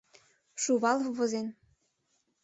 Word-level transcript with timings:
Шувалов 0.61 1.09
возен. 1.17 1.47